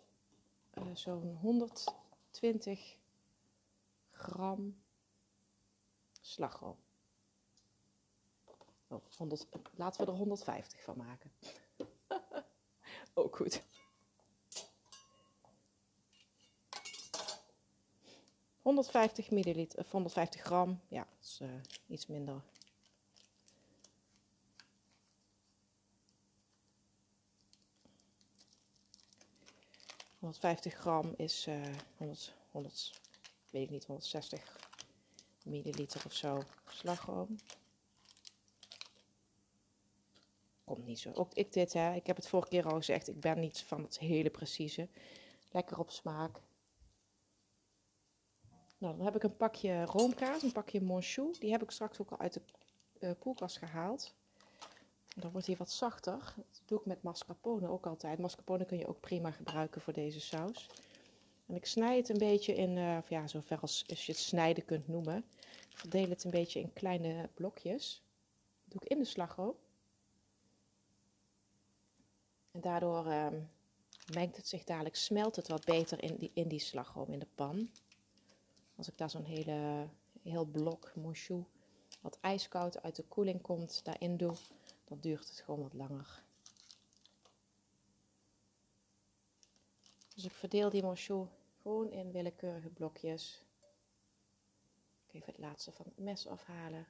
[0.74, 2.98] uh, zo'n 120
[4.12, 4.82] gram
[6.22, 6.78] slagroom.
[8.88, 11.32] Oh, 100, laten we er 150 van maken.
[13.14, 13.64] Ook goed.
[18.68, 21.50] 150 milliliter, of 150 gram, ja, is uh,
[21.88, 22.42] iets minder
[30.20, 31.62] 150 gram is uh,
[31.98, 33.02] 100, 100,
[33.50, 34.60] weet ik niet, 160
[35.44, 37.36] milliliter of zo slagroom.
[40.64, 41.12] Komt niet zo.
[41.14, 41.94] Ook ik dit, hè.
[41.94, 43.08] Ik heb het vorige keer al gezegd.
[43.08, 44.88] Ik ben niet van het hele precieze.
[45.52, 46.40] Lekker op smaak.
[48.78, 51.36] Nou, dan heb ik een pakje roomkaas, een pakje monchou.
[51.40, 52.42] Die heb ik straks ook al uit de
[53.00, 54.16] uh, koelkast gehaald.
[55.16, 56.34] Dan wordt hij wat zachter.
[56.36, 58.20] Dat doe ik met mascarpone ook altijd.
[58.20, 60.70] Mascarpone kun je ook prima gebruiken voor deze saus.
[61.46, 64.88] En ik snij het een beetje in, uh, ja, zover als, je het snijden kunt
[64.88, 65.26] noemen.
[65.70, 68.04] Ik verdeel het een beetje in kleine blokjes.
[68.64, 69.56] Dat doe ik in de slagroom.
[72.52, 73.28] En daardoor uh,
[74.14, 77.28] mengt het zich dadelijk, smelt het wat beter in die, in die slagroom, in de
[77.36, 77.70] pan.
[78.78, 79.88] Als ik daar zo'n hele,
[80.22, 81.44] heel blok monchou,
[82.02, 84.36] wat ijskoud uit de koeling komt, daarin doe,
[84.86, 86.24] dan duurt het gewoon wat langer.
[90.16, 91.28] Dus ik verdeel die monchou
[91.62, 93.44] gewoon in willekeurige blokjes.
[95.12, 96.88] Even het laatste van het mes afhalen.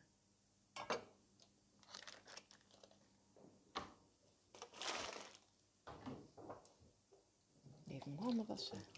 [7.87, 8.96] Even mijn handen wassen.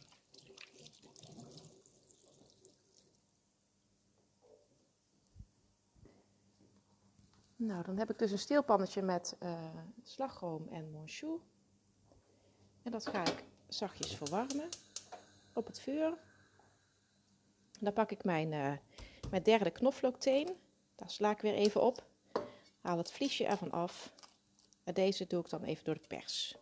[7.61, 9.59] Nou, dan heb ik dus een steelpannetje met uh,
[10.03, 11.41] slagroom en monchou.
[12.83, 14.69] En dat ga ik zachtjes verwarmen
[15.53, 16.17] op het vuur.
[17.79, 18.73] Dan pak ik mijn, uh,
[19.29, 20.57] mijn derde knoflookteen.
[20.95, 22.03] Daar sla ik weer even op.
[22.81, 24.13] Haal het vliesje ervan af.
[24.83, 26.57] En deze doe ik dan even door de pers.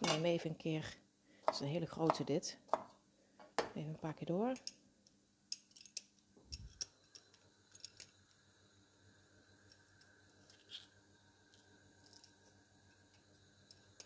[0.00, 0.96] Dus neem een keer,
[1.44, 2.58] het is een hele grote dit.
[3.74, 4.52] Even een paar keer door.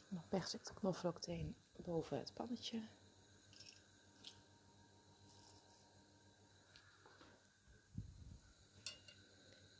[0.08, 2.82] Dan pers ik de knoflookteen boven het pannetje.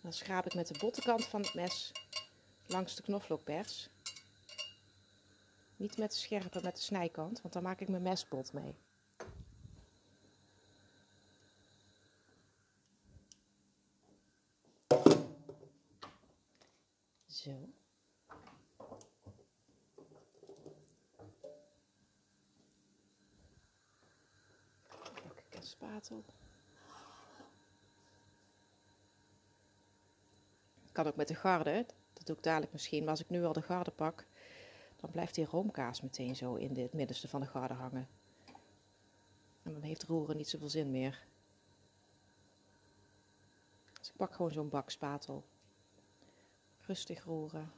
[0.00, 1.92] Dan schraap ik met de bottenkant van het mes
[2.66, 3.88] langs de knoflookpers.
[5.80, 8.74] Niet met de scherpe, met de snijkant, want dan maak ik mijn mes bot mee.
[17.26, 17.68] Zo.
[25.22, 26.24] Pak ik een spatel.
[30.92, 33.52] Kan ook met de garde, dat doe ik dadelijk misschien, maar als ik nu al
[33.52, 34.26] de garde pak,
[35.00, 38.08] dan blijft die roomkaas meteen zo in het middenste van de garde hangen.
[39.62, 41.24] En dan heeft roeren niet zoveel zin meer.
[43.98, 45.44] Dus ik pak gewoon zo'n bakspatel.
[46.86, 47.72] Rustig roeren.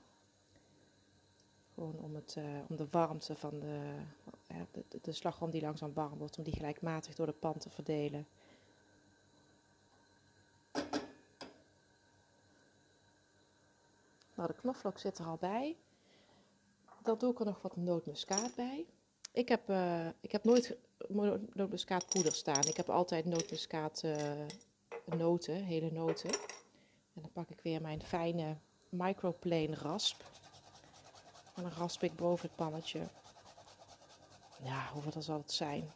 [1.75, 3.97] Gewoon om, het, uh, om de warmte van de,
[4.53, 7.59] uh, de, de, de slagroom die langzaam warm wordt, om die gelijkmatig door de pan
[7.59, 8.27] te verdelen.
[14.35, 15.77] Nou, de knoflook zit er al bij
[17.03, 18.87] dan doe ik er nog wat nootmuskaat bij.
[19.33, 20.77] Ik heb, uh, ik heb nooit
[21.53, 22.65] nootmuskaatpoeder staan.
[22.65, 24.17] Ik heb altijd nootmuskaat uh,
[25.05, 26.31] noten, hele noten.
[27.15, 28.57] En dan pak ik weer mijn fijne
[28.89, 30.25] microplane rasp.
[31.55, 33.09] En dan rasp ik boven het pannetje.
[34.63, 35.91] Ja, hoeveel zal het zijn?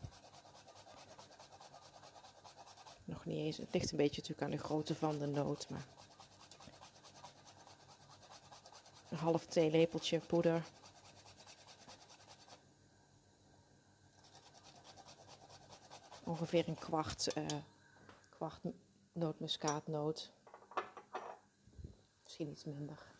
[3.04, 3.56] Nog niet eens.
[3.56, 5.68] Het ligt een beetje natuurlijk aan de grootte van de noot.
[5.68, 5.86] Maar
[9.10, 10.64] een half theelepeltje poeder.
[16.26, 17.46] Ongeveer een kwart, uh,
[18.28, 18.60] kwart
[19.12, 20.32] nootmuskaatnoot.
[22.22, 23.14] Misschien iets minder.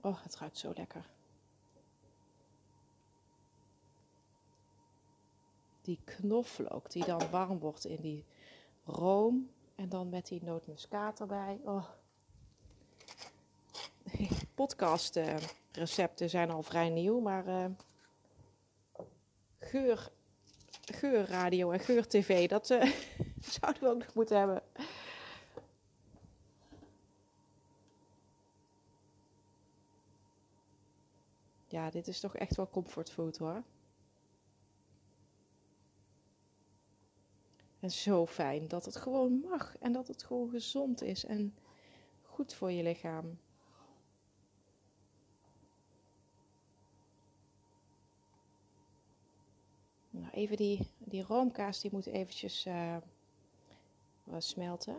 [0.00, 1.06] Oh, het ruikt zo lekker.
[5.82, 8.24] Die knoflook die dan warm wordt in die
[8.84, 9.50] room.
[9.74, 11.60] En dan met die nootmuskaat erbij.
[11.64, 11.88] Oh.
[14.54, 15.16] Podcast.
[15.16, 15.36] Uh,
[15.78, 17.64] recepten zijn al vrij nieuw, maar uh,
[19.58, 20.10] geur,
[20.84, 22.92] geurradio en geurtv, dat uh,
[23.60, 24.62] zouden we ook nog moeten hebben.
[31.66, 33.62] Ja, dit is toch echt wel comfortfood hoor.
[37.80, 41.54] En zo fijn dat het gewoon mag en dat het gewoon gezond is en
[42.22, 43.38] goed voor je lichaam.
[50.10, 52.96] Nou, even die, die roomkaas die moet eventjes uh,
[54.38, 54.94] smelten.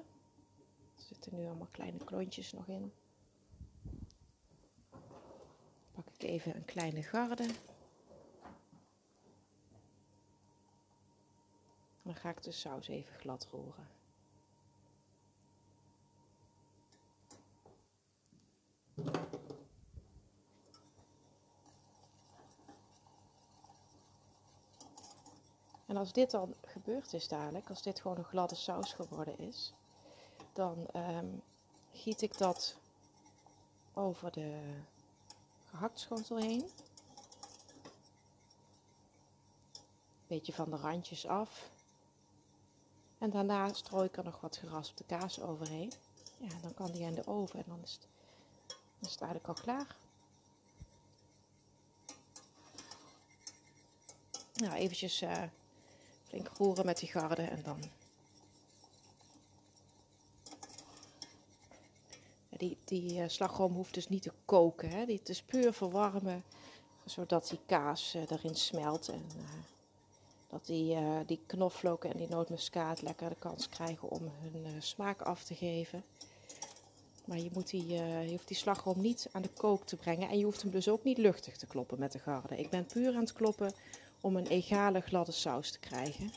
[0.95, 2.91] Er zitten nu allemaal kleine klontjes nog in.
[5.91, 7.47] Pak ik even een kleine garde.
[12.01, 13.87] Dan ga ik de saus even glad roeren.
[25.89, 29.73] En als dit dan gebeurd is dadelijk, als dit gewoon een gladde saus geworden is,
[30.53, 31.41] dan um,
[31.91, 32.77] giet ik dat
[33.93, 34.77] over de
[35.69, 36.69] gehaktsschotel heen.
[40.27, 41.69] Beetje van de randjes af.
[43.17, 45.91] En daarna strooi ik er nog wat geraspte kaas overheen.
[46.37, 48.07] Ja, dan kan die in de oven en dan is het,
[48.99, 49.95] dan eigenlijk al klaar.
[54.53, 55.43] Nou, eventjes uh,
[56.29, 57.79] flink roeren met die garde en dan...
[62.49, 65.05] Die, die uh, slagroom hoeft dus niet te koken, hè?
[65.05, 66.43] Die, het is puur verwarmen,
[67.05, 69.25] zodat die kaas uh, erin smelt en
[70.49, 75.21] dat die, uh, die knoflook en die nootmuskaat lekker de kans krijgen om hun smaak
[75.21, 76.03] af te geven.
[77.25, 80.29] Maar je, moet die, je hoeft die slagroom niet aan de kook te brengen.
[80.29, 82.57] En je hoeft hem dus ook niet luchtig te kloppen met de garde.
[82.57, 83.73] Ik ben puur aan het kloppen
[84.21, 86.31] om een egale gladde saus te krijgen.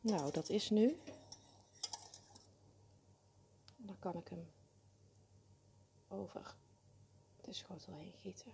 [0.00, 0.98] Nou, dat is nu.
[3.76, 4.50] Dan kan ik hem
[6.08, 6.54] over
[7.40, 8.52] de schotel heen gieten.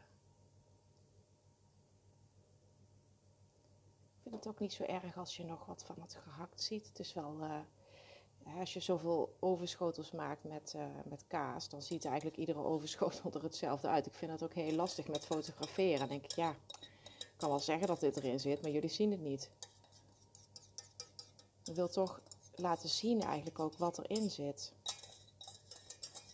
[4.15, 6.87] Ik vind het ook niet zo erg als je nog wat van het gehakt ziet.
[6.87, 12.05] Het is wel, uh, als je zoveel overschotels maakt met, uh, met kaas, dan ziet
[12.05, 14.07] eigenlijk iedere overschotel er hetzelfde uit.
[14.07, 15.99] Ik vind het ook heel lastig met fotograferen.
[15.99, 16.57] Dan denk ik, ja,
[17.43, 19.51] kan wel zeggen dat dit erin zit, maar jullie zien het niet.
[21.65, 22.21] Ik wil toch
[22.55, 24.73] laten zien eigenlijk ook wat erin zit.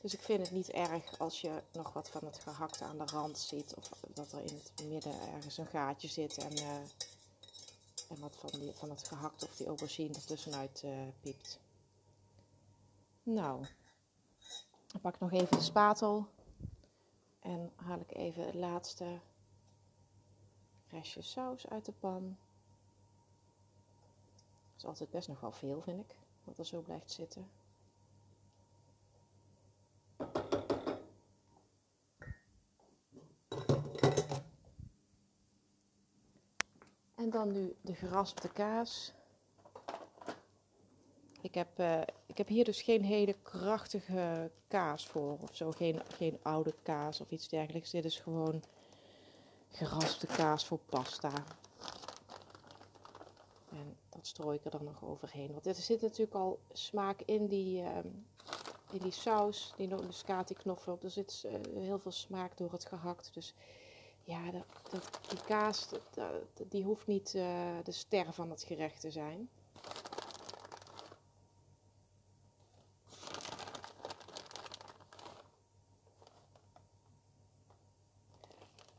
[0.01, 3.05] Dus ik vind het niet erg als je nog wat van het gehakt aan de
[3.05, 3.75] rand ziet.
[3.75, 6.59] Of dat er in het midden ergens een gaatje zit en...
[6.59, 6.77] Uh,
[8.09, 11.59] en wat van, die, van het gehakt of die aubergine er tussenuit uh, piept.
[13.23, 13.67] Nou,
[14.87, 16.27] dan pak ik nog even de spatel.
[17.41, 19.21] En haal ik even het laatste
[20.91, 22.37] restje saus uit de pan.
[24.73, 27.51] Dat is altijd best nog wel veel, vind ik, wat er zo blijft zitten.
[37.15, 39.13] En dan nu de geraspte kaas.
[41.41, 45.71] Ik heb, uh, ik heb hier dus geen hele krachtige kaas voor of zo.
[45.71, 47.91] Geen, geen oude kaas of iets dergelijks.
[47.91, 48.63] Dit is gewoon
[49.71, 51.33] geraspte kaas voor pasta.
[53.71, 55.53] En dat strooi ik er dan nog overheen.
[55.53, 57.99] Want er zit natuurlijk al smaak in die, uh,
[58.91, 61.03] in die saus, die nootmuskaat, die knoflook.
[61.03, 61.53] Er zit uh,
[61.83, 63.35] heel veel smaak door het gehakt.
[63.35, 63.55] Dus
[64.25, 65.89] ja, dat, dat, die kaas,
[66.69, 67.43] die hoeft niet uh,
[67.85, 69.49] de ster van het gerecht te zijn.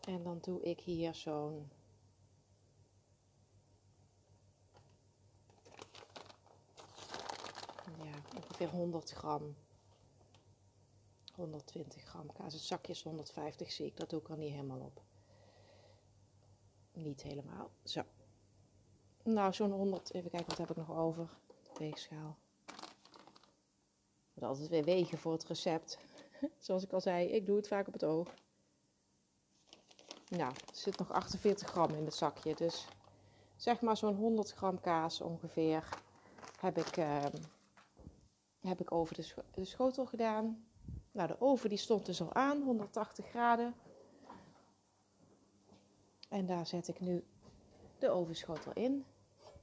[0.09, 1.71] En dan doe ik hier zo'n
[8.03, 9.55] ja, ongeveer 100 gram
[11.35, 12.53] 120 gram kaas.
[12.53, 15.01] Het zakje is 150 zie ik, dat doe ik er niet helemaal op.
[16.93, 17.71] Niet helemaal.
[17.83, 18.03] Zo.
[19.23, 20.13] Nou, zo'n 100.
[20.13, 21.29] Even kijken, wat heb ik nog over?
[21.77, 22.37] Weegschaal.
[24.17, 25.99] Ik moet altijd weer wegen voor het recept.
[26.57, 28.33] Zoals ik al zei, ik doe het vaak op het oog.
[30.29, 32.55] Nou, er zit nog 48 gram in het zakje.
[32.55, 32.87] Dus
[33.55, 35.89] zeg maar zo'n 100 gram kaas ongeveer
[36.59, 37.25] heb ik, uh,
[38.59, 40.63] heb ik over de, scho de schotel gedaan.
[41.11, 43.75] Nou, de oven die stond dus al aan, 180 graden.
[46.29, 47.23] En daar zet ik nu
[47.99, 49.05] de ovenschotel in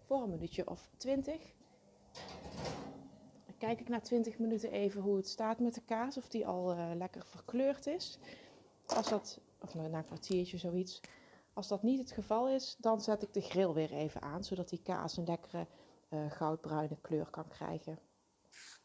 [0.07, 1.37] voor een minuutje of 20.
[3.47, 6.47] Dan kijk ik na 20 minuten even hoe het staat met de kaas, of die
[6.47, 8.19] al uh, lekker verkleurd is.
[8.87, 11.01] Als dat, of na een kwartiertje zoiets.
[11.53, 14.69] Als dat niet het geval is, dan zet ik de grill weer even aan, zodat
[14.69, 15.67] die kaas een lekkere
[16.11, 17.99] uh, goudbruine kleur kan krijgen.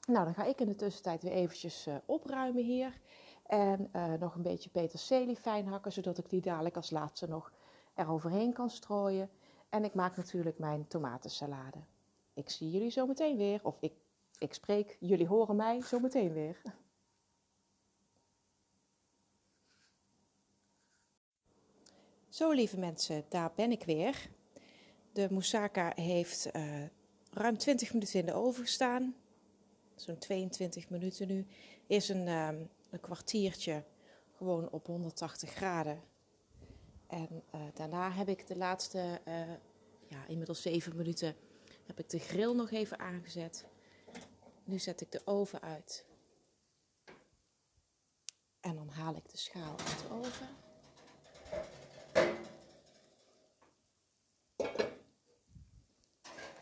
[0.08, 3.02] Nou, dan ga ik in de tussentijd weer eventjes uh, opruimen hier.
[3.46, 7.52] En uh, nog een beetje peterselie fijn hakken, zodat ik die dadelijk als laatste nog
[7.96, 9.30] eroverheen kan strooien.
[9.70, 11.78] En ik maak natuurlijk mijn tomatensalade.
[12.34, 13.60] Ik zie jullie zo meteen weer.
[13.64, 13.94] Of ik,
[14.38, 16.62] ik spreek, jullie horen mij zo meteen weer.
[22.32, 24.30] Zo lieve mensen, daar ben ik weer.
[25.12, 26.84] De moussaka heeft uh,
[27.32, 29.16] ruim 20 minuten in de oven gestaan
[29.96, 31.48] zo'n 22 minuten nu,
[31.88, 33.84] is een, ehm, een kwartiertje
[34.38, 36.04] gewoon op 180 graden.
[37.08, 39.40] En uh, daarna heb ik de laatste, uh,
[40.08, 41.36] ja, inmiddels 7 minuten,
[41.86, 43.66] heb ik de grill nog even aangezet.
[44.64, 46.06] Nu zet ik de oven uit.
[48.60, 50.71] En dan haal ik de schaal uit de oven.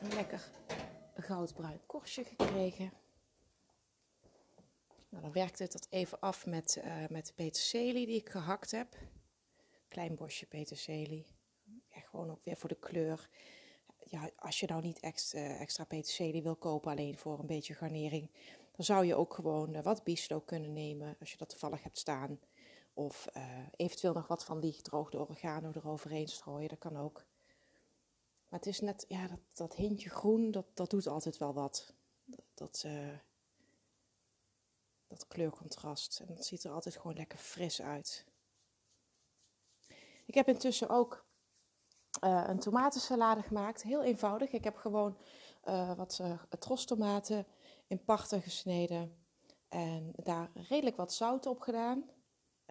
[0.01, 0.49] Een lekker
[1.15, 2.91] goudbruin korstje gekregen.
[5.09, 8.71] Nou, dan werkt het dat even af met, uh, met de peterselie die ik gehakt
[8.71, 8.97] heb.
[9.87, 11.25] Klein bosje peterselie.
[11.63, 13.29] Ja, gewoon ook weer voor de kleur.
[14.03, 18.31] Ja, als je nou niet extra, extra peterselie wil kopen, alleen voor een beetje garnering,
[18.75, 21.97] dan zou je ook gewoon uh, wat bieslook kunnen nemen, als je dat toevallig hebt
[21.97, 22.39] staan.
[22.93, 23.27] Of
[23.75, 27.25] eventueel nog wat van die gedroogde oregano eroverheen strooien, dat kan ook.
[28.49, 31.93] Maar het is net, ja, dat, dat hintje groen, dat, dat doet altijd wel wat.
[32.25, 33.17] Dat, dat, uh,
[35.07, 36.19] dat kleurcontrast.
[36.19, 38.25] En dat ziet er altijd gewoon lekker fris uit.
[40.25, 41.25] Ik heb intussen ook
[42.23, 43.81] uh, een tomatensalade gemaakt.
[43.81, 44.51] Heel eenvoudig.
[44.51, 45.17] Ik heb gewoon
[45.67, 47.45] uh, wat uh, trostomaten
[47.87, 49.17] in parten gesneden.
[49.69, 52.09] En daar redelijk wat zout op gedaan.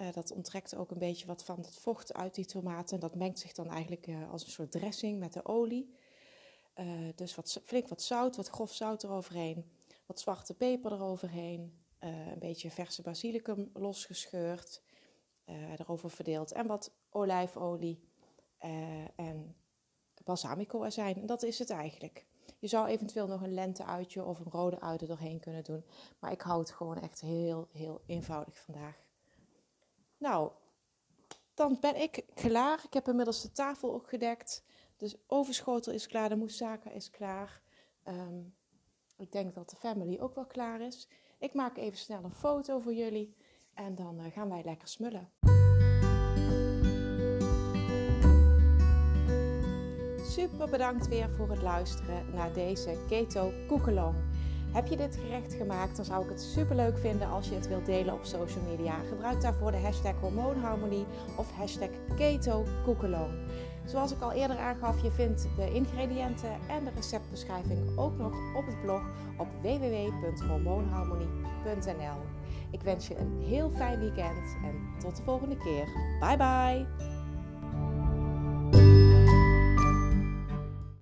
[0.00, 2.94] Uh, dat onttrekt ook een beetje wat van het vocht uit die tomaten.
[2.94, 5.94] En dat mengt zich dan eigenlijk uh, als een soort dressing met de olie.
[6.76, 9.70] Uh, dus wat, flink wat zout, wat grof zout eroverheen.
[10.06, 11.78] Wat zwarte peper eroverheen.
[11.98, 14.82] een beetje verse basilicum losgescheurd.
[15.78, 16.52] erover verdeeld.
[16.52, 18.00] En wat olijfolie.
[19.16, 19.56] en
[20.24, 21.16] balsamico azijn.
[21.16, 22.26] En dat is het eigenlijk.
[22.58, 25.84] Je zou eventueel nog een lenteuitje of een rode ui er kunnen doen.
[26.18, 29.07] Maar ik hou het gewoon echt heel, heel eenvoudig vandaag.
[30.18, 30.50] Nou,
[31.54, 32.80] dan ben ik klaar.
[32.84, 34.64] Ik heb inmiddels de tafel ook gedekt.
[34.96, 37.62] Dus ovenschotel is klaar, de moussaka is klaar.
[38.08, 38.54] Um,
[39.16, 41.08] ik denk dat de family ook wel klaar is.
[41.38, 43.36] Ik maak even snel een foto voor jullie
[43.74, 45.30] en dan uh, gaan wij lekker smullen.
[50.22, 54.16] Super bedankt weer voor het luisteren naar deze Keto Koekelong.
[54.78, 57.68] Heb je dit gerecht gemaakt, dan zou ik het super leuk vinden als je het
[57.68, 58.94] wilt delen op social media.
[59.08, 61.06] Gebruik daarvoor de hashtag hormoonharmonie
[61.36, 62.64] of hashtag keto
[63.84, 68.66] Zoals ik al eerder aangaf, je vindt de ingrediënten en de receptbeschrijving ook nog op
[68.66, 69.02] het blog
[69.38, 72.20] op www.hormoonharmonie.nl.
[72.70, 75.84] Ik wens je een heel fijn weekend en tot de volgende keer.
[76.20, 77.17] Bye bye!